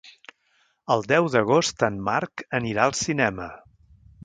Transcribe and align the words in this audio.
El 0.95 1.05
deu 1.11 1.27
d'agost 1.35 1.85
en 1.89 2.01
Marc 2.09 2.45
anirà 2.61 2.89
al 2.89 2.97
cinema. 3.03 3.49